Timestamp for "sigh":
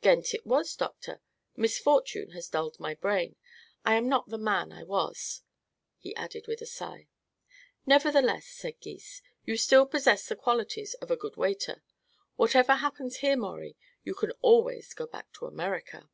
6.66-7.06